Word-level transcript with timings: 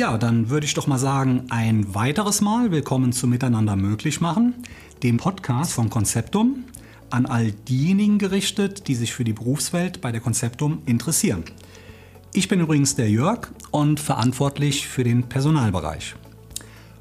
Ja, 0.00 0.16
dann 0.16 0.48
würde 0.48 0.64
ich 0.64 0.72
doch 0.72 0.86
mal 0.86 0.96
sagen, 0.96 1.44
ein 1.50 1.94
weiteres 1.94 2.40
Mal 2.40 2.70
willkommen 2.70 3.12
zu 3.12 3.26
Miteinander 3.26 3.76
möglich 3.76 4.22
machen, 4.22 4.54
dem 5.02 5.18
Podcast 5.18 5.74
von 5.74 5.90
Konzeptum, 5.90 6.64
an 7.10 7.26
all 7.26 7.52
diejenigen 7.52 8.16
gerichtet, 8.16 8.88
die 8.88 8.94
sich 8.94 9.12
für 9.12 9.24
die 9.24 9.34
Berufswelt 9.34 10.00
bei 10.00 10.10
der 10.10 10.22
Konzeptum 10.22 10.80
interessieren. 10.86 11.44
Ich 12.32 12.48
bin 12.48 12.60
übrigens 12.60 12.96
der 12.96 13.10
Jörg 13.10 13.48
und 13.72 14.00
verantwortlich 14.00 14.88
für 14.88 15.04
den 15.04 15.24
Personalbereich. 15.24 16.14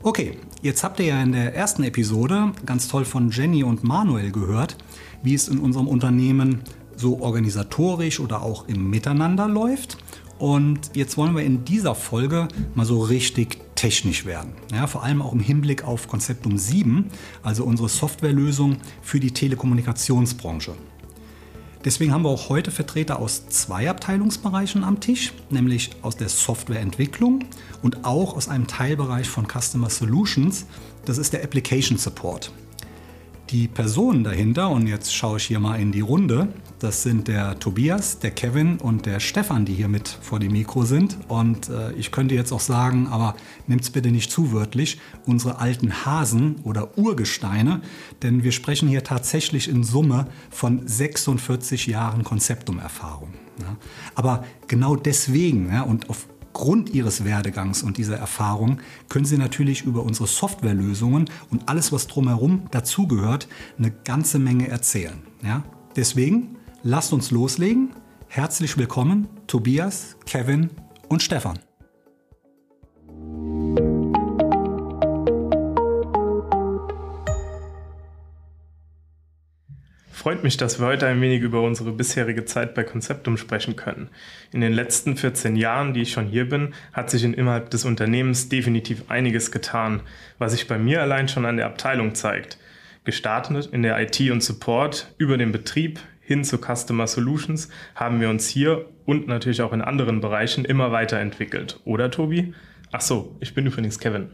Okay, 0.03 0.37
jetzt 0.61 0.83
habt 0.83 0.99
ihr 0.99 1.05
ja 1.05 1.23
in 1.23 1.31
der 1.31 1.55
ersten 1.55 1.83
Episode 1.83 2.51
ganz 2.65 2.89
toll 2.89 3.05
von 3.05 3.31
Jenny 3.31 3.63
und 3.63 3.81
Manuel 3.81 4.33
gehört, 4.33 4.75
wie 5.23 5.35
es 5.35 5.47
in 5.47 5.59
unserem 5.59 5.87
Unternehmen 5.87 6.63
so 6.97 7.21
organisatorisch 7.21 8.19
oder 8.19 8.41
auch 8.41 8.67
im 8.67 8.89
Miteinander 8.89 9.47
läuft. 9.47 9.95
Und 10.39 10.95
jetzt 10.95 11.17
wollen 11.17 11.35
wir 11.35 11.43
in 11.43 11.65
dieser 11.65 11.93
Folge 11.93 12.47
mal 12.73 12.85
so 12.85 13.01
richtig 13.01 13.59
technisch 13.75 14.25
werden. 14.25 14.53
Ja, 14.73 14.87
vor 14.87 15.03
allem 15.03 15.21
auch 15.21 15.33
im 15.33 15.41
Hinblick 15.41 15.83
auf 15.83 16.07
Konzeptum 16.07 16.57
7, 16.57 17.09
also 17.43 17.65
unsere 17.65 17.89
Softwarelösung 17.89 18.77
für 19.01 19.19
die 19.19 19.31
Telekommunikationsbranche. 19.31 20.73
Deswegen 21.83 22.13
haben 22.13 22.23
wir 22.23 22.29
auch 22.29 22.49
heute 22.49 22.71
Vertreter 22.71 23.19
aus 23.19 23.47
zwei 23.49 23.89
Abteilungsbereichen 23.89 24.83
am 24.83 24.99
Tisch, 24.99 25.33
nämlich 25.49 25.91
aus 26.01 26.17
der 26.17 26.29
Softwareentwicklung 26.29 27.45
und 27.81 28.05
auch 28.05 28.35
aus 28.35 28.49
einem 28.49 28.67
Teilbereich 28.67 29.29
von 29.29 29.45
Customer 29.45 29.89
Solutions, 29.89 30.65
das 31.05 31.17
ist 31.17 31.33
der 31.33 31.43
Application 31.43 31.97
Support. 31.97 32.51
Die 33.49 33.67
Personen 33.67 34.23
dahinter, 34.23 34.69
und 34.69 34.85
jetzt 34.85 35.11
schaue 35.11 35.37
ich 35.37 35.45
hier 35.45 35.59
mal 35.59 35.79
in 35.81 35.91
die 35.91 36.01
Runde, 36.01 36.49
das 36.77 37.01
sind 37.01 37.27
der 37.27 37.57
Tobias, 37.57 38.19
der 38.19 38.29
Kevin 38.29 38.77
und 38.77 39.07
der 39.07 39.19
Stefan, 39.19 39.65
die 39.65 39.73
hier 39.73 39.87
mit 39.87 40.07
vor 40.07 40.37
dem 40.37 40.51
Mikro 40.51 40.85
sind. 40.85 41.17
Und 41.27 41.67
äh, 41.67 41.91
ich 41.93 42.11
könnte 42.11 42.35
jetzt 42.35 42.51
auch 42.51 42.59
sagen, 42.59 43.07
aber 43.07 43.35
nimmt 43.65 43.81
es 43.81 43.89
bitte 43.89 44.11
nicht 44.11 44.29
zu 44.29 44.51
wörtlich, 44.51 44.99
unsere 45.25 45.57
alten 45.57 46.05
Hasen 46.05 46.57
oder 46.63 46.95
Urgesteine, 46.95 47.81
denn 48.21 48.43
wir 48.43 48.51
sprechen 48.51 48.87
hier 48.87 49.03
tatsächlich 49.03 49.67
in 49.67 49.83
Summe 49.83 50.27
von 50.51 50.87
46 50.87 51.87
Jahren 51.87 52.23
Konzeptum-Erfahrung. 52.23 53.33
Ja. 53.59 53.77
Aber 54.13 54.43
genau 54.67 54.95
deswegen 54.95 55.69
ja, 55.73 55.81
und 55.81 56.07
auf 56.11 56.27
Grund 56.53 56.89
Ihres 56.89 57.23
Werdegangs 57.23 57.83
und 57.83 57.97
dieser 57.97 58.17
Erfahrung 58.17 58.79
können 59.07 59.25
Sie 59.25 59.37
natürlich 59.37 59.83
über 59.83 60.03
unsere 60.03 60.27
Softwarelösungen 60.27 61.29
und 61.51 61.69
alles, 61.69 61.91
was 61.91 62.07
drumherum 62.07 62.63
dazugehört, 62.71 63.47
eine 63.77 63.91
ganze 63.91 64.39
Menge 64.39 64.67
erzählen. 64.67 65.21
Ja? 65.43 65.63
Deswegen 65.95 66.57
lasst 66.83 67.13
uns 67.13 67.31
loslegen. 67.31 67.91
Herzlich 68.27 68.77
willkommen, 68.77 69.27
Tobias, 69.47 70.15
Kevin 70.25 70.69
und 71.07 71.23
Stefan. 71.23 71.59
Freut 80.19 80.43
mich, 80.43 80.57
dass 80.57 80.81
wir 80.81 80.85
heute 80.85 81.07
ein 81.07 81.21
wenig 81.21 81.41
über 81.43 81.61
unsere 81.61 81.93
bisherige 81.93 82.43
Zeit 82.43 82.75
bei 82.75 82.83
Konzeptum 82.83 83.37
sprechen 83.37 83.77
können. 83.77 84.09
In 84.51 84.59
den 84.59 84.73
letzten 84.73 85.15
14 85.15 85.55
Jahren, 85.55 85.93
die 85.93 86.01
ich 86.01 86.11
schon 86.11 86.25
hier 86.25 86.49
bin, 86.49 86.73
hat 86.91 87.09
sich 87.09 87.23
innerhalb 87.23 87.69
des 87.69 87.85
Unternehmens 87.85 88.49
definitiv 88.49 89.09
einiges 89.09 89.49
getan, 89.49 90.01
was 90.37 90.51
sich 90.51 90.67
bei 90.67 90.77
mir 90.77 91.01
allein 91.01 91.29
schon 91.29 91.45
an 91.45 91.55
der 91.55 91.67
Abteilung 91.67 92.15
zeigt. 92.15 92.57
Gestartet 93.05 93.67
in 93.67 93.81
der 93.81 93.97
IT 93.97 94.19
und 94.29 94.43
Support, 94.43 95.15
über 95.17 95.37
den 95.37 95.53
Betrieb 95.53 96.01
hin 96.19 96.43
zu 96.43 96.57
Customer 96.57 97.07
Solutions 97.07 97.69
haben 97.95 98.19
wir 98.19 98.29
uns 98.29 98.49
hier 98.49 98.87
und 99.05 99.29
natürlich 99.29 99.61
auch 99.61 99.71
in 99.71 99.81
anderen 99.81 100.19
Bereichen 100.19 100.65
immer 100.65 100.91
weiterentwickelt. 100.91 101.79
Oder 101.85 102.11
Tobi? 102.11 102.53
Ach 102.91 102.99
so, 102.99 103.37
ich 103.39 103.53
bin 103.53 103.65
übrigens 103.65 103.99
Kevin. 103.99 104.31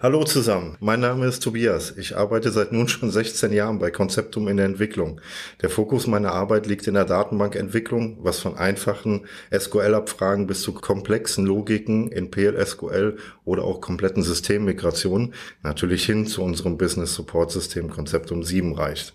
Hallo 0.00 0.24
zusammen, 0.24 0.76
mein 0.80 0.98
Name 0.98 1.24
ist 1.26 1.44
Tobias. 1.44 1.96
Ich 1.96 2.16
arbeite 2.16 2.50
seit 2.50 2.72
nun 2.72 2.88
schon 2.88 3.12
16 3.12 3.52
Jahren 3.52 3.78
bei 3.78 3.92
Konzeptum 3.92 4.48
in 4.48 4.56
der 4.56 4.66
Entwicklung. 4.66 5.20
Der 5.62 5.70
Fokus 5.70 6.08
meiner 6.08 6.32
Arbeit 6.32 6.66
liegt 6.66 6.88
in 6.88 6.94
der 6.94 7.04
Datenbankentwicklung, 7.04 8.18
was 8.20 8.40
von 8.40 8.56
einfachen 8.56 9.26
SQL-Abfragen 9.56 10.48
bis 10.48 10.62
zu 10.62 10.72
komplexen 10.74 11.46
Logiken 11.46 12.10
in 12.10 12.32
PLSQL 12.32 13.18
oder 13.44 13.62
auch 13.62 13.80
kompletten 13.80 14.24
Systemmigrationen 14.24 15.32
natürlich 15.62 16.04
hin 16.04 16.26
zu 16.26 16.42
unserem 16.42 16.76
Business 16.76 17.14
Support 17.14 17.52
System 17.52 17.88
Konzeptum 17.88 18.42
7 18.42 18.74
reicht. 18.74 19.14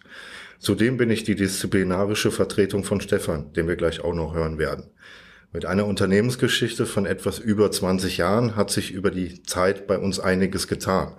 Zudem 0.59 0.95
bin 0.95 1.11
ich 1.11 1.25
die 1.25 1.35
disziplinarische 1.35 2.31
Vertretung 2.31 2.85
von 2.85 3.01
Stefan, 3.01 3.51
den 3.51 3.67
wir 3.67 3.75
gleich 3.75 3.99
auch 4.01 4.15
noch 4.15 4.33
hören 4.33 4.57
werden. 4.57 4.85
Mit 5.51 5.65
einer 5.65 5.87
Unternehmensgeschichte 5.87 6.85
von 6.85 7.07
etwas 7.07 7.39
über 7.39 7.71
20 7.71 8.17
Jahren 8.17 8.55
hat 8.55 8.69
sich 8.69 8.91
über 8.91 9.09
die 9.09 9.41
Zeit 9.41 9.87
bei 9.87 9.97
uns 9.97 10.19
einiges 10.19 10.67
getan. 10.67 11.13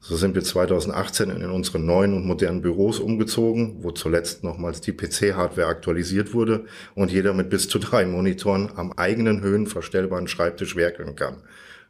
So 0.00 0.16
sind 0.16 0.34
wir 0.34 0.42
2018 0.42 1.28
in 1.28 1.50
unsere 1.50 1.78
neuen 1.78 2.14
und 2.14 2.24
modernen 2.24 2.62
Büros 2.62 3.00
umgezogen, 3.00 3.76
wo 3.82 3.90
zuletzt 3.90 4.44
nochmals 4.44 4.80
die 4.80 4.92
PC-Hardware 4.92 5.66
aktualisiert 5.66 6.32
wurde 6.32 6.64
und 6.94 7.12
jeder 7.12 7.34
mit 7.34 7.50
bis 7.50 7.68
zu 7.68 7.78
drei 7.78 8.06
Monitoren 8.06 8.72
am 8.76 8.92
eigenen 8.92 9.42
höhenverstellbaren 9.42 10.26
Schreibtisch 10.26 10.74
werkeln 10.74 11.14
kann. 11.14 11.42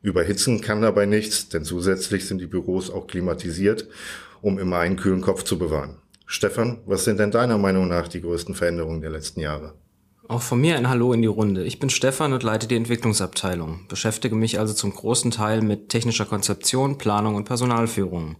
Überhitzen 0.02 0.60
kann 0.60 0.82
dabei 0.82 1.06
nichts, 1.06 1.50
denn 1.50 1.62
zusätzlich 1.62 2.26
sind 2.26 2.40
die 2.40 2.48
Büros 2.48 2.90
auch 2.90 3.06
klimatisiert, 3.06 3.86
um 4.42 4.58
immer 4.58 4.78
einen 4.78 4.96
kühlen 4.96 5.20
Kopf 5.20 5.44
zu 5.44 5.56
bewahren. 5.56 5.98
Stefan, 6.26 6.78
was 6.84 7.04
sind 7.04 7.20
denn 7.20 7.30
deiner 7.30 7.58
Meinung 7.58 7.86
nach 7.86 8.08
die 8.08 8.22
größten 8.22 8.56
Veränderungen 8.56 9.02
der 9.02 9.10
letzten 9.10 9.38
Jahre? 9.38 9.74
Auch 10.28 10.42
von 10.42 10.60
mir 10.60 10.76
ein 10.76 10.88
Hallo 10.88 11.12
in 11.12 11.22
die 11.22 11.28
Runde. 11.28 11.62
Ich 11.62 11.78
bin 11.78 11.88
Stefan 11.88 12.32
und 12.32 12.42
leite 12.42 12.66
die 12.66 12.74
Entwicklungsabteilung, 12.74 13.86
beschäftige 13.86 14.34
mich 14.34 14.58
also 14.58 14.74
zum 14.74 14.92
großen 14.92 15.30
Teil 15.30 15.62
mit 15.62 15.88
technischer 15.88 16.24
Konzeption, 16.24 16.98
Planung 16.98 17.36
und 17.36 17.44
Personalführung. 17.44 18.34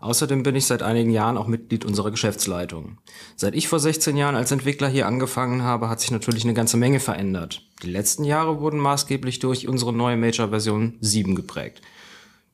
Außerdem 0.00 0.42
bin 0.42 0.54
ich 0.54 0.66
seit 0.66 0.82
einigen 0.82 1.10
Jahren 1.10 1.38
auch 1.38 1.46
Mitglied 1.46 1.86
unserer 1.86 2.10
Geschäftsleitung. 2.10 2.98
Seit 3.36 3.54
ich 3.54 3.68
vor 3.68 3.78
16 3.78 4.18
Jahren 4.18 4.34
als 4.34 4.50
Entwickler 4.50 4.88
hier 4.88 5.06
angefangen 5.06 5.62
habe, 5.62 5.88
hat 5.88 6.00
sich 6.00 6.10
natürlich 6.10 6.44
eine 6.44 6.54
ganze 6.54 6.76
Menge 6.76 7.00
verändert. 7.00 7.62
Die 7.82 7.90
letzten 7.90 8.24
Jahre 8.24 8.60
wurden 8.60 8.78
maßgeblich 8.78 9.38
durch 9.38 9.66
unsere 9.66 9.94
neue 9.94 10.18
Major-Version 10.18 10.98
7 11.00 11.34
geprägt. 11.34 11.80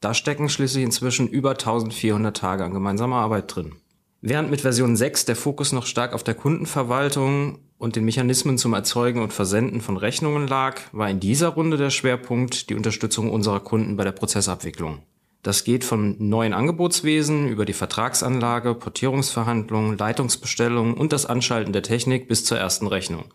Da 0.01 0.15
stecken 0.15 0.49
schließlich 0.49 0.85
inzwischen 0.85 1.29
über 1.29 1.51
1400 1.51 2.37
Tage 2.37 2.65
an 2.65 2.73
gemeinsamer 2.73 3.17
Arbeit 3.17 3.55
drin. 3.55 3.75
Während 4.21 4.51
mit 4.51 4.61
Version 4.61 4.97
6 4.97 5.25
der 5.25 5.37
Fokus 5.37 5.73
noch 5.73 5.87
stark 5.87 6.13
auf 6.13 6.25
der 6.25 6.35
Kundenverwaltung 6.35 7.59
und 7.79 7.97
den 7.97 8.05
Mechanismen 8.05 8.59
zum 8.59 8.75
Erzeugen 8.75 9.23
und 9.23 9.33
Versenden 9.33 9.81
von 9.81 9.97
Rechnungen 9.97 10.49
lag, 10.49 10.81
war 10.93 11.11
in 11.11 11.21
dieser 11.21 11.49
Runde 11.49 11.77
der 11.77 11.91
Schwerpunkt 11.91 12.71
die 12.71 12.75
Unterstützung 12.75 13.31
unserer 13.31 13.61
Kunden 13.61 13.97
bei 13.97 14.05
der 14.05 14.13
Prozessabwicklung. 14.13 15.03
Das 15.43 15.63
geht 15.63 15.85
vom 15.85 16.17
neuen 16.19 16.55
Angebotswesen 16.55 17.49
über 17.49 17.65
die 17.65 17.73
Vertragsanlage, 17.73 18.75
Portierungsverhandlungen, 18.75 19.97
Leitungsbestellungen 19.97 20.95
und 20.95 21.13
das 21.13 21.27
Anschalten 21.27 21.73
der 21.73 21.85
Technik 21.85 22.27
bis 22.27 22.45
zur 22.45 22.59
ersten 22.59 22.89
Rechnung. 22.89 23.27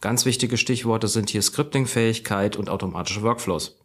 Ganz 0.00 0.26
wichtige 0.26 0.58
Stichworte 0.58 1.08
sind 1.08 1.30
hier 1.30 1.40
Scripting-Fähigkeit 1.40 2.56
und 2.56 2.68
automatische 2.68 3.22
Workflows. 3.22 3.78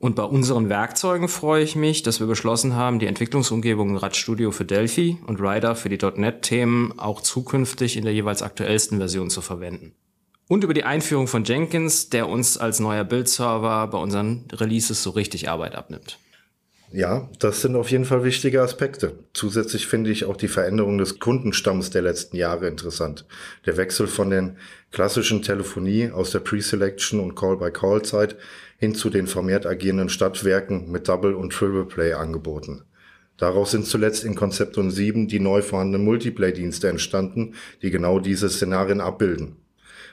Und 0.00 0.16
bei 0.16 0.22
unseren 0.22 0.70
Werkzeugen 0.70 1.28
freue 1.28 1.62
ich 1.62 1.76
mich, 1.76 2.02
dass 2.02 2.20
wir 2.20 2.26
beschlossen 2.26 2.74
haben, 2.74 2.98
die 2.98 3.06
Entwicklungsumgebungen 3.06 3.98
RAD 3.98 4.16
für 4.16 4.64
Delphi 4.64 5.18
und 5.26 5.42
Rider 5.42 5.76
für 5.76 5.90
die 5.90 5.98
.NET-Themen 5.98 6.98
auch 6.98 7.20
zukünftig 7.20 7.98
in 7.98 8.04
der 8.04 8.14
jeweils 8.14 8.42
aktuellsten 8.42 8.96
Version 8.96 9.28
zu 9.28 9.42
verwenden. 9.42 9.92
Und 10.48 10.64
über 10.64 10.72
die 10.72 10.84
Einführung 10.84 11.26
von 11.26 11.44
Jenkins, 11.44 12.08
der 12.08 12.30
uns 12.30 12.56
als 12.56 12.80
neuer 12.80 13.04
Build-Server 13.04 13.88
bei 13.88 13.98
unseren 13.98 14.46
Releases 14.50 15.02
so 15.02 15.10
richtig 15.10 15.50
Arbeit 15.50 15.74
abnimmt. 15.74 16.18
Ja, 16.92 17.28
das 17.38 17.62
sind 17.62 17.76
auf 17.76 17.92
jeden 17.92 18.04
Fall 18.04 18.24
wichtige 18.24 18.62
Aspekte. 18.62 19.12
Zusätzlich 19.32 19.86
finde 19.86 20.10
ich 20.10 20.24
auch 20.24 20.36
die 20.36 20.48
Veränderung 20.48 20.98
des 20.98 21.20
Kundenstamms 21.20 21.90
der 21.90 22.02
letzten 22.02 22.36
Jahre 22.36 22.66
interessant. 22.66 23.26
Der 23.64 23.76
Wechsel 23.76 24.08
von 24.08 24.30
den 24.30 24.56
klassischen 24.90 25.42
Telefonie 25.42 26.10
aus 26.10 26.32
der 26.32 26.40
Pre-Selection 26.40 27.20
und 27.20 27.36
Call-by-Call-Zeit 27.36 28.36
hin 28.76 28.96
zu 28.96 29.08
den 29.08 29.28
vermehrt 29.28 29.66
agierenden 29.66 30.08
Stadtwerken 30.08 30.90
mit 30.90 31.06
Double- 31.06 31.36
und 31.36 31.52
Triple-Play 31.52 32.14
angeboten. 32.14 32.82
Daraus 33.36 33.70
sind 33.70 33.86
zuletzt 33.86 34.24
in 34.24 34.34
Konzeptum 34.34 34.90
7 34.90 35.28
die 35.28 35.38
neu 35.38 35.62
vorhandenen 35.62 36.04
Multiplay-Dienste 36.04 36.88
entstanden, 36.88 37.54
die 37.82 37.90
genau 37.90 38.18
diese 38.18 38.50
Szenarien 38.50 39.00
abbilden. 39.00 39.56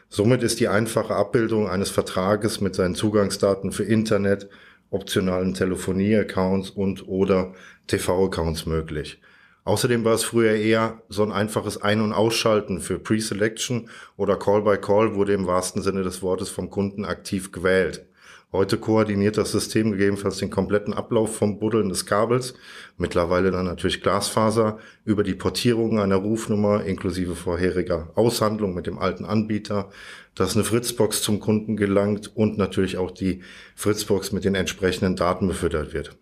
Somit 0.10 0.44
ist 0.44 0.60
die 0.60 0.68
einfache 0.68 1.16
Abbildung 1.16 1.68
eines 1.68 1.90
Vertrages 1.90 2.62
mit 2.62 2.76
seinen 2.76 2.96
Zugangsdaten 2.96 3.72
für 3.72 3.84
Internet, 3.84 4.48
optionalen 4.90 5.54
Telefonie-Accounts 5.54 6.70
und 6.70 7.08
oder 7.08 7.54
TV-Accounts 7.88 8.66
möglich. 8.66 9.22
Außerdem 9.64 10.06
war 10.06 10.14
es 10.14 10.24
früher 10.24 10.54
eher 10.54 11.02
so 11.10 11.24
ein 11.24 11.34
einfaches 11.34 11.82
Ein- 11.82 12.02
und 12.02 12.14
Ausschalten 12.14 12.80
für 12.80 13.00
Pre-Selection 13.00 13.90
oder 14.16 14.38
Call-by-Call 14.38 15.08
-Call 15.08 15.16
wurde 15.16 15.34
im 15.34 15.46
wahrsten 15.46 15.82
Sinne 15.82 16.04
des 16.04 16.22
Wortes 16.22 16.50
vom 16.50 16.70
Kunden 16.70 17.04
aktiv 17.04 17.52
gewählt. 17.52 18.08
Heute 18.54 18.78
koordiniert 18.78 19.38
das 19.38 19.52
System 19.52 19.92
gegebenenfalls 19.92 20.38
den 20.38 20.50
kompletten 20.50 20.94
Ablauf 20.94 21.36
vom 21.36 21.60
Buddeln 21.60 21.90
des 21.90 22.06
Kabels, 22.06 22.54
mittlerweile 22.96 23.52
dann 23.52 23.66
natürlich 23.66 24.02
Glasfaser, 24.02 24.80
über 25.04 25.24
die 25.24 25.36
Portierung 25.36 26.00
einer 26.00 26.16
Rufnummer 26.16 26.86
inklusive 26.86 27.36
vorheriger 27.36 28.10
Aushandlung 28.16 28.74
mit 28.74 28.88
dem 28.88 29.00
alten 29.00 29.26
Anbieter, 29.26 29.90
dass 30.38 30.56
eine 30.56 30.64
Fritzbox 30.64 31.22
zum 31.22 31.40
Kunden 31.40 31.76
gelangt 31.76 32.36
und 32.36 32.58
natürlich 32.58 32.98
auch 32.98 33.12
die 33.12 33.42
Fritzbox 33.76 34.32
mit 34.32 34.46
den 34.46 34.56
entsprechenden 34.56 35.16
Daten 35.16 35.48
befüttert 35.48 35.94
wird. 35.94 36.16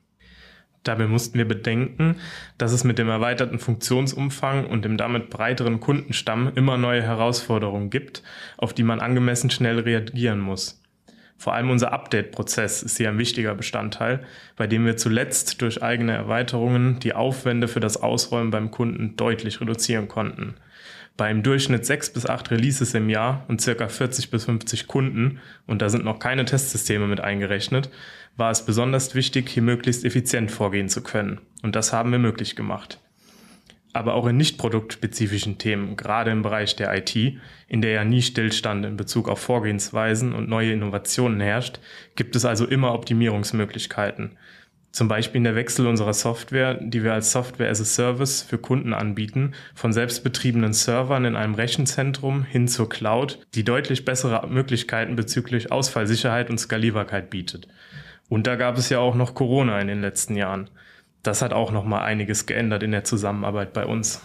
Dabei 0.83 1.07
mussten 1.07 1.37
wir 1.37 1.47
bedenken, 1.47 2.17
dass 2.59 2.71
es 2.71 2.83
mit 2.83 2.99
dem 2.99 3.09
erweiterten 3.09 3.57
Funktionsumfang 3.57 4.67
und 4.67 4.85
dem 4.85 4.97
damit 4.97 5.31
breiteren 5.31 5.79
Kundenstamm 5.79 6.51
immer 6.53 6.77
neue 6.77 7.01
Herausforderungen 7.01 7.89
gibt, 7.89 8.21
auf 8.57 8.71
die 8.71 8.83
man 8.83 8.99
angemessen 8.99 9.49
schnell 9.49 9.79
reagieren 9.79 10.39
muss. 10.39 10.81
Vor 11.37 11.53
allem 11.53 11.69
unser 11.69 11.91
Update-Prozess 11.91 12.81
ist 12.83 12.97
hier 12.97 13.09
ein 13.09 13.17
wichtiger 13.17 13.55
Bestandteil, 13.55 14.23
bei 14.55 14.67
dem 14.67 14.85
wir 14.85 14.95
zuletzt 14.95 15.61
durch 15.61 15.83
eigene 15.83 16.13
Erweiterungen 16.13 16.99
die 16.99 17.13
Aufwände 17.13 17.67
für 17.67 17.81
das 17.81 17.97
Ausräumen 17.97 18.51
beim 18.51 18.71
Kunden 18.71 19.15
deutlich 19.17 19.59
reduzieren 19.59 20.07
konnten. 20.07 20.55
Bei 21.17 21.31
im 21.31 21.43
Durchschnitt 21.43 21.85
sechs 21.85 22.09
bis 22.09 22.25
acht 22.25 22.51
Releases 22.51 22.93
im 22.93 23.09
Jahr 23.09 23.45
und 23.47 23.61
circa 23.61 23.87
40 23.87 24.31
bis 24.31 24.45
50 24.45 24.87
Kunden, 24.87 25.39
und 25.65 25.81
da 25.81 25.87
sind 25.87 26.03
noch 26.03 26.19
keine 26.19 26.43
Testsysteme 26.43 27.07
mit 27.07 27.21
eingerechnet, 27.21 27.89
war 28.35 28.51
es 28.51 28.65
besonders 28.65 29.15
wichtig, 29.15 29.47
hier 29.47 29.63
möglichst 29.63 30.03
effizient 30.03 30.51
vorgehen 30.51 30.89
zu 30.89 31.01
können. 31.01 31.39
Und 31.63 31.75
das 31.75 31.93
haben 31.93 32.11
wir 32.11 32.19
möglich 32.19 32.57
gemacht. 32.57 32.99
Aber 33.93 34.15
auch 34.15 34.27
in 34.27 34.35
nicht 34.35 34.57
produktspezifischen 34.57 35.57
Themen, 35.57 35.95
gerade 35.95 36.31
im 36.31 36.41
Bereich 36.41 36.75
der 36.75 36.93
IT, 36.93 37.15
in 37.15 37.81
der 37.81 37.91
ja 37.91 38.03
nie 38.03 38.21
Stillstand 38.21 38.85
in 38.85 38.97
Bezug 38.97 39.29
auf 39.29 39.39
Vorgehensweisen 39.39 40.33
und 40.33 40.49
neue 40.49 40.73
Innovationen 40.73 41.39
herrscht, 41.39 41.79
gibt 42.17 42.35
es 42.35 42.43
also 42.43 42.65
immer 42.65 42.93
Optimierungsmöglichkeiten. 42.93 44.37
Zum 44.95 45.09
Beispiel 45.09 45.39
in 45.39 45.43
der 45.43 45.55
Wechsel 45.55 45.87
unserer 45.87 46.13
Software, 46.13 46.75
die 46.75 47.03
wir 47.03 47.11
als 47.11 47.33
Software 47.33 47.69
as 47.69 47.81
a 47.81 47.83
Service 47.83 48.41
für 48.41 48.57
Kunden 48.57 48.93
anbieten, 48.93 49.51
von 49.73 49.91
selbstbetriebenen 49.91 50.71
Servern 50.71 51.25
in 51.25 51.35
einem 51.35 51.53
Rechenzentrum 51.53 52.43
hin 52.43 52.69
zur 52.69 52.87
Cloud, 52.87 53.45
die 53.55 53.65
deutlich 53.65 54.05
bessere 54.05 54.47
Möglichkeiten 54.47 55.17
bezüglich 55.17 55.69
Ausfallsicherheit 55.69 56.49
und 56.49 56.59
Skalierbarkeit 56.59 57.29
bietet. 57.29 57.67
Und 58.29 58.47
da 58.47 58.55
gab 58.55 58.77
es 58.77 58.87
ja 58.87 58.99
auch 58.99 59.15
noch 59.15 59.35
Corona 59.35 59.81
in 59.81 59.89
den 59.89 59.99
letzten 59.99 60.37
Jahren. 60.37 60.69
Das 61.23 61.41
hat 61.41 61.51
auch 61.51 61.73
noch 61.73 61.83
mal 61.83 62.01
einiges 62.01 62.45
geändert 62.45 62.81
in 62.81 62.91
der 62.91 63.03
Zusammenarbeit 63.03 63.73
bei 63.73 63.85
uns. 63.85 64.21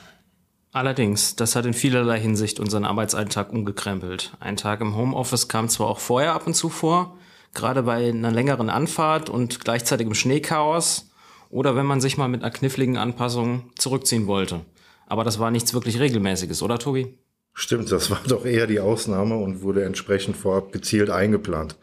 Allerdings, 0.70 1.34
das 1.34 1.56
hat 1.56 1.66
in 1.66 1.74
vielerlei 1.74 2.20
Hinsicht 2.20 2.60
unseren 2.60 2.84
Arbeitsalltag 2.84 3.52
umgekrempelt. 3.52 4.36
Ein 4.38 4.56
Tag 4.56 4.82
im 4.82 4.94
Homeoffice 4.94 5.48
kam 5.48 5.68
zwar 5.68 5.88
auch 5.88 5.98
vorher 5.98 6.32
ab 6.32 6.46
und 6.46 6.54
zu 6.54 6.68
vor, 6.68 7.18
gerade 7.54 7.82
bei 7.82 8.08
einer 8.08 8.30
längeren 8.30 8.70
Anfahrt 8.70 9.28
und 9.30 9.60
gleichzeitigem 9.60 10.14
Schneechaos 10.14 11.10
oder 11.50 11.76
wenn 11.76 11.86
man 11.86 12.00
sich 12.00 12.16
mal 12.16 12.28
mit 12.28 12.42
einer 12.42 12.52
kniffligen 12.52 12.96
Anpassung 12.96 13.70
zurückziehen 13.76 14.26
wollte. 14.26 14.60
Aber 15.06 15.24
das 15.24 15.38
war 15.38 15.50
nichts 15.50 15.74
wirklich 15.74 15.98
Regelmäßiges, 15.98 16.62
oder 16.62 16.78
Tobi? 16.78 17.18
Stimmt, 17.52 17.90
das 17.90 18.10
war 18.10 18.20
doch 18.26 18.46
eher 18.46 18.68
die 18.68 18.78
Ausnahme 18.78 19.36
und 19.36 19.60
wurde 19.62 19.84
entsprechend 19.84 20.36
vorab 20.36 20.72
gezielt 20.72 21.10
eingeplant. 21.10 21.76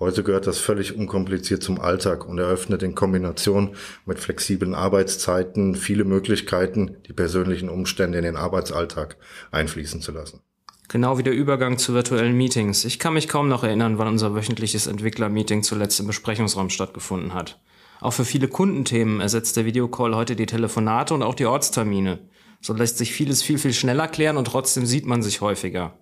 Heute 0.00 0.24
gehört 0.24 0.48
das 0.48 0.58
völlig 0.58 0.96
unkompliziert 0.96 1.62
zum 1.62 1.80
Alltag 1.80 2.28
und 2.28 2.38
eröffnet 2.38 2.82
in 2.82 2.96
Kombination 2.96 3.76
mit 4.04 4.18
flexiblen 4.18 4.74
Arbeitszeiten 4.74 5.76
viele 5.76 6.04
Möglichkeiten, 6.04 6.96
die 7.06 7.12
persönlichen 7.12 7.68
Umstände 7.68 8.18
in 8.18 8.24
den 8.24 8.36
Arbeitsalltag 8.36 9.16
einfließen 9.52 10.02
zu 10.02 10.10
lassen. 10.10 10.40
Genau 10.88 11.16
wie 11.16 11.22
der 11.22 11.32
Übergang 11.32 11.78
zu 11.78 11.94
virtuellen 11.94 12.36
Meetings. 12.36 12.84
Ich 12.84 12.98
kann 12.98 13.14
mich 13.14 13.28
kaum 13.28 13.48
noch 13.48 13.64
erinnern, 13.64 13.98
wann 13.98 14.08
unser 14.08 14.34
wöchentliches 14.34 14.86
Entwicklermeeting 14.86 15.62
zuletzt 15.62 16.00
im 16.00 16.06
Besprechungsraum 16.06 16.70
stattgefunden 16.70 17.34
hat. 17.34 17.60
Auch 18.00 18.12
für 18.12 18.24
viele 18.24 18.48
Kundenthemen 18.48 19.20
ersetzt 19.20 19.56
der 19.56 19.64
Videocall 19.64 20.14
heute 20.14 20.36
die 20.36 20.46
Telefonate 20.46 21.14
und 21.14 21.22
auch 21.22 21.34
die 21.34 21.46
Ortstermine. 21.46 22.18
So 22.60 22.74
lässt 22.74 22.98
sich 22.98 23.12
vieles 23.12 23.42
viel, 23.42 23.58
viel 23.58 23.72
schneller 23.72 24.08
klären 24.08 24.36
und 24.36 24.46
trotzdem 24.46 24.86
sieht 24.86 25.06
man 25.06 25.22
sich 25.22 25.40
häufiger. 25.40 25.98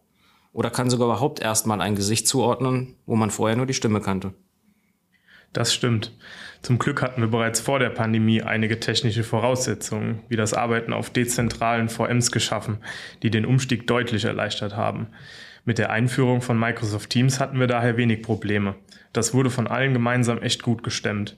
Oder 0.53 0.71
kann 0.71 0.91
sogar 0.91 1.09
überhaupt 1.09 1.41
erstmal 1.41 1.81
ein 1.81 1.94
Gesicht 1.94 2.27
zuordnen, 2.27 2.97
wo 3.06 3.17
man 3.17 3.31
vorher 3.31 3.56
nur 3.56 3.67
die 3.67 3.75
Stimme 3.75 4.00
kannte. 4.00 4.35
Das 5.52 5.75
stimmt. 5.75 6.17
Zum 6.62 6.79
Glück 6.79 7.02
hatten 7.02 7.20
wir 7.20 7.29
bereits 7.29 7.58
vor 7.58 7.81
der 7.81 7.91
Pandemie 7.91 8.43
einige 8.43 8.79
technische 8.79 9.25
Voraussetzungen, 9.25 10.20
wie 10.29 10.37
das 10.37 10.55
Arbeiten 10.55 10.93
auf 10.93 11.11
dezentralen 11.11 11.88
VMs 11.88 12.31
geschaffen, 12.31 12.79
die 13.23 13.31
den 13.31 13.44
Umstieg 13.44 13.87
deutlich 13.88 14.25
erleichtert 14.25 14.76
haben. 14.76 15.08
Mit 15.64 15.79
der 15.79 15.91
Einführung 15.91 16.41
von 16.41 16.58
Microsoft 16.58 17.11
Teams 17.11 17.41
hatten 17.41 17.58
wir 17.58 17.67
daher 17.67 17.97
wenig 17.97 18.23
Probleme. 18.23 18.76
Das 19.12 19.35
wurde 19.35 19.50
von 19.50 19.67
allen 19.67 19.93
gemeinsam 19.93 20.41
echt 20.41 20.62
gut 20.62 20.82
gestemmt. 20.82 21.37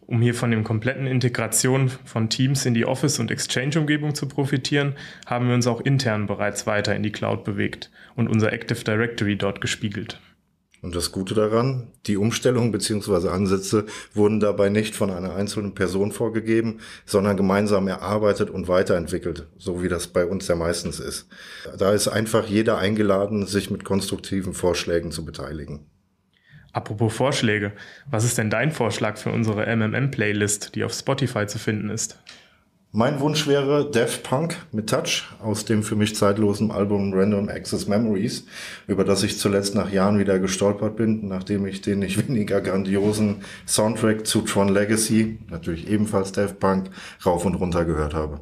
Um 0.00 0.20
hier 0.20 0.34
von 0.34 0.50
den 0.52 0.62
kompletten 0.62 1.06
Integration 1.06 1.88
von 1.88 2.28
Teams 2.28 2.64
in 2.64 2.74
die 2.74 2.84
Office- 2.84 3.18
und 3.18 3.30
Exchange-Umgebung 3.30 4.14
zu 4.14 4.28
profitieren, 4.28 4.94
haben 5.26 5.48
wir 5.48 5.54
uns 5.54 5.66
auch 5.66 5.80
intern 5.80 6.26
bereits 6.26 6.66
weiter 6.66 6.94
in 6.94 7.02
die 7.02 7.10
Cloud 7.10 7.42
bewegt 7.42 7.90
und 8.14 8.28
unser 8.28 8.52
Active 8.52 8.84
Directory 8.84 9.36
dort 9.36 9.60
gespiegelt. 9.60 10.20
Und 10.82 10.94
das 10.94 11.10
Gute 11.10 11.34
daran, 11.34 11.88
die 12.06 12.16
Umstellungen 12.16 12.70
bzw. 12.70 13.28
Ansätze 13.28 13.86
wurden 14.14 14.40
dabei 14.40 14.68
nicht 14.68 14.94
von 14.94 15.10
einer 15.10 15.34
einzelnen 15.34 15.74
Person 15.74 16.12
vorgegeben, 16.12 16.80
sondern 17.06 17.36
gemeinsam 17.36 17.88
erarbeitet 17.88 18.50
und 18.50 18.68
weiterentwickelt, 18.68 19.46
so 19.56 19.82
wie 19.82 19.88
das 19.88 20.06
bei 20.06 20.26
uns 20.26 20.46
ja 20.48 20.54
meistens 20.54 21.00
ist. 21.00 21.28
Da 21.78 21.92
ist 21.92 22.08
einfach 22.08 22.46
jeder 22.46 22.78
eingeladen, 22.78 23.46
sich 23.46 23.70
mit 23.70 23.84
konstruktiven 23.84 24.54
Vorschlägen 24.54 25.10
zu 25.10 25.24
beteiligen. 25.24 25.86
Apropos 26.72 27.14
Vorschläge, 27.16 27.72
was 28.10 28.24
ist 28.24 28.36
denn 28.36 28.50
dein 28.50 28.70
Vorschlag 28.70 29.16
für 29.16 29.30
unsere 29.30 29.64
MMM-Playlist, 29.74 30.74
die 30.74 30.84
auf 30.84 30.92
Spotify 30.92 31.46
zu 31.46 31.58
finden 31.58 31.88
ist? 31.88 32.18
Mein 32.98 33.20
Wunsch 33.20 33.46
wäre 33.46 33.90
Death 33.90 34.22
Punk 34.22 34.56
mit 34.72 34.88
Touch 34.88 35.24
aus 35.42 35.66
dem 35.66 35.82
für 35.82 35.96
mich 35.96 36.16
zeitlosen 36.16 36.70
Album 36.70 37.12
Random 37.12 37.50
Access 37.50 37.86
Memories, 37.86 38.46
über 38.86 39.04
das 39.04 39.22
ich 39.22 39.38
zuletzt 39.38 39.74
nach 39.74 39.92
Jahren 39.92 40.18
wieder 40.18 40.38
gestolpert 40.38 40.96
bin, 40.96 41.28
nachdem 41.28 41.66
ich 41.66 41.82
den 41.82 41.98
nicht 41.98 42.16
weniger 42.26 42.62
grandiosen 42.62 43.42
Soundtrack 43.66 44.26
zu 44.26 44.40
Tron 44.40 44.70
Legacy, 44.70 45.40
natürlich 45.50 45.90
ebenfalls 45.90 46.32
Death 46.32 46.58
Punk, 46.58 46.88
rauf 47.26 47.44
und 47.44 47.56
runter 47.56 47.84
gehört 47.84 48.14
habe. 48.14 48.40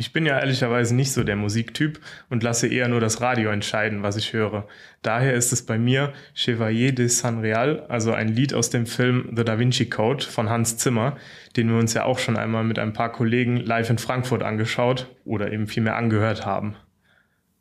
Ich 0.00 0.12
bin 0.12 0.24
ja 0.24 0.38
ehrlicherweise 0.38 0.94
nicht 0.94 1.10
so 1.10 1.24
der 1.24 1.34
Musiktyp 1.34 1.98
und 2.30 2.44
lasse 2.44 2.68
eher 2.68 2.86
nur 2.86 3.00
das 3.00 3.20
Radio 3.20 3.50
entscheiden, 3.50 4.04
was 4.04 4.16
ich 4.16 4.32
höre. 4.32 4.68
Daher 5.02 5.34
ist 5.34 5.52
es 5.52 5.66
bei 5.66 5.76
mir 5.76 6.12
Chevalier 6.34 6.94
de 6.94 7.08
San 7.08 7.40
Real, 7.40 7.84
also 7.88 8.12
ein 8.12 8.28
Lied 8.28 8.54
aus 8.54 8.70
dem 8.70 8.86
Film 8.86 9.32
The 9.34 9.42
Da 9.42 9.58
Vinci 9.58 9.86
Code 9.90 10.24
von 10.24 10.50
Hans 10.50 10.76
Zimmer, 10.76 11.16
den 11.56 11.68
wir 11.68 11.78
uns 11.78 11.94
ja 11.94 12.04
auch 12.04 12.20
schon 12.20 12.36
einmal 12.36 12.62
mit 12.62 12.78
ein 12.78 12.92
paar 12.92 13.10
Kollegen 13.10 13.56
live 13.56 13.90
in 13.90 13.98
Frankfurt 13.98 14.44
angeschaut 14.44 15.08
oder 15.24 15.50
eben 15.50 15.66
vielmehr 15.66 15.96
angehört 15.96 16.46
haben. 16.46 16.76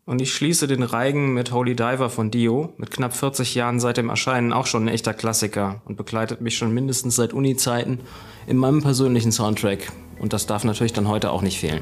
Und 0.06 0.22
ich 0.22 0.32
schließe 0.32 0.68
den 0.68 0.84
Reigen 0.84 1.34
mit 1.34 1.52
Holy 1.52 1.76
Diver 1.76 2.12
von 2.12 2.30
Dio, 2.30 2.76
mit 2.78 2.92
knapp 2.92 3.16
40 3.16 3.56
Jahren 3.56 3.80
seit 3.80 3.98
dem 3.98 4.10
Erscheinen 4.10 4.54
auch 4.54 4.68
schon 4.68 4.86
ein 4.86 4.94
echter 4.94 5.16
Klassiker 5.16 5.82
und 5.86 5.98
begleitet 5.98 6.42
mich 6.42 6.56
schon 6.56 6.72
mindestens 6.72 7.16
seit 7.16 7.34
Uni-Zeiten 7.34 8.02
in 8.46 8.58
meinem 8.58 8.84
persönlichen 8.84 9.32
Soundtrack. 9.32 9.92
Und 10.20 10.34
das 10.34 10.46
darf 10.46 10.64
natürlich 10.64 10.94
dann 10.94 11.08
heute 11.08 11.32
auch 11.32 11.42
nicht 11.42 11.60
fehlen. 11.60 11.82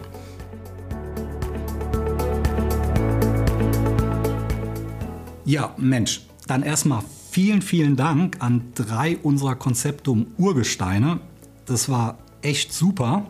Ja, 5.48 5.76
Mensch, 5.78 6.22
dann 6.48 6.64
erstmal 6.64 7.04
vielen, 7.30 7.62
vielen 7.62 7.96
Dank 7.96 8.38
an 8.40 8.72
drei 8.74 9.18
unserer 9.18 9.56
Konzeptum 9.56 10.26
Urgesteine. 10.40 11.20
Das 11.68 11.88
war 11.88 12.18
echt 12.42 12.74
super. 12.74 13.28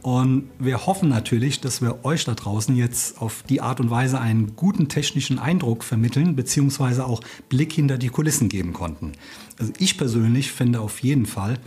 Und 0.00 0.50
wir 0.60 0.86
hoffen 0.86 1.08
natürlich, 1.08 1.60
dass 1.60 1.82
wir 1.82 2.04
euch 2.04 2.24
da 2.24 2.34
draußen 2.34 2.76
jetzt 2.76 3.20
auf 3.20 3.42
die 3.48 3.60
Art 3.60 3.80
und 3.80 3.90
Weise 3.90 4.20
einen 4.20 4.54
guten 4.54 4.88
technischen 4.88 5.40
Eindruck 5.40 5.82
vermitteln, 5.82 6.36
beziehungsweise 6.36 7.04
auch 7.04 7.20
Blick 7.48 7.72
hinter 7.72 7.98
die 7.98 8.08
Kulissen 8.08 8.48
geben 8.48 8.72
konnten. 8.72 9.14
Also 9.58 9.72
ich 9.78 9.98
persönlich 9.98 10.52
finde 10.52 10.80
auf 10.80 11.00
jeden 11.00 11.26
Fall, 11.26 11.58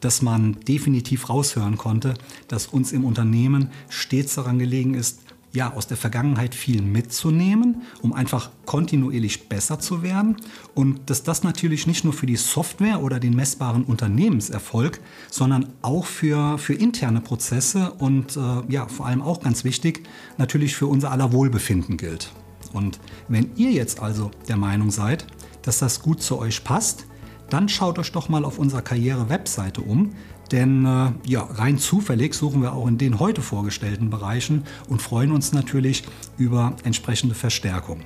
dass 0.00 0.22
man 0.22 0.56
definitiv 0.66 1.28
raushören 1.28 1.78
konnte, 1.78 2.14
dass 2.48 2.66
uns 2.66 2.90
im 2.90 3.04
Unternehmen 3.04 3.70
stets 3.88 4.34
daran 4.34 4.58
gelegen 4.58 4.94
ist, 4.94 5.20
ja, 5.56 5.72
aus 5.72 5.86
der 5.86 5.96
Vergangenheit 5.96 6.54
viel 6.54 6.82
mitzunehmen, 6.82 7.82
um 8.02 8.12
einfach 8.12 8.50
kontinuierlich 8.66 9.48
besser 9.48 9.80
zu 9.80 10.02
werden. 10.02 10.36
Und 10.74 11.10
dass 11.10 11.22
das 11.22 11.42
natürlich 11.42 11.86
nicht 11.86 12.04
nur 12.04 12.12
für 12.12 12.26
die 12.26 12.36
Software 12.36 13.02
oder 13.02 13.18
den 13.18 13.34
messbaren 13.34 13.82
Unternehmenserfolg, 13.82 15.00
sondern 15.30 15.72
auch 15.82 16.04
für, 16.04 16.58
für 16.58 16.74
interne 16.74 17.20
Prozesse 17.20 17.92
und 17.92 18.36
äh, 18.36 18.40
ja, 18.68 18.86
vor 18.86 19.06
allem 19.06 19.22
auch 19.22 19.40
ganz 19.40 19.64
wichtig, 19.64 20.06
natürlich 20.38 20.76
für 20.76 20.86
unser 20.86 21.10
aller 21.10 21.32
Wohlbefinden 21.32 21.96
gilt. 21.96 22.30
Und 22.72 23.00
wenn 23.28 23.50
ihr 23.56 23.72
jetzt 23.72 24.00
also 24.00 24.30
der 24.48 24.56
Meinung 24.56 24.90
seid, 24.90 25.26
dass 25.62 25.78
das 25.78 26.02
gut 26.02 26.22
zu 26.22 26.38
euch 26.38 26.62
passt, 26.62 27.06
dann 27.48 27.68
schaut 27.68 27.98
euch 27.98 28.12
doch 28.12 28.28
mal 28.28 28.44
auf 28.44 28.58
unserer 28.58 28.82
Karriere-Webseite 28.82 29.80
um. 29.80 30.12
Denn 30.52 30.84
äh, 30.84 31.10
ja, 31.24 31.42
rein 31.42 31.78
zufällig 31.78 32.34
suchen 32.34 32.62
wir 32.62 32.72
auch 32.72 32.86
in 32.86 32.98
den 32.98 33.18
heute 33.18 33.42
vorgestellten 33.42 34.10
Bereichen 34.10 34.62
und 34.88 35.02
freuen 35.02 35.32
uns 35.32 35.52
natürlich 35.52 36.04
über 36.38 36.76
entsprechende 36.84 37.34
Verstärkung. 37.34 38.02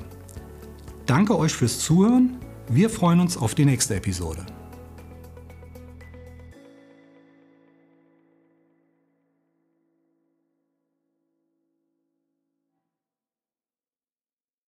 Danke 1.07 1.39
euch 1.39 1.53
fürs 1.53 1.81
Zuhören. 1.81 2.37
Wir 2.69 2.91
freuen 2.91 3.21
uns 3.21 3.37
auf 3.37 3.55
die 3.55 3.65
nächste 3.65 3.95
Episode. 3.97 4.45